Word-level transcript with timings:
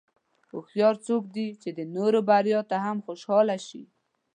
هوښیار 0.51 0.95
څوک 1.07 1.23
دی 1.35 1.47
چې 1.61 1.69
د 1.77 1.79
نورو 1.95 2.19
بریا 2.29 2.59
ته 2.69 2.77
هم 2.85 2.97
خوشاله 3.05 3.57
شي. 3.67 3.83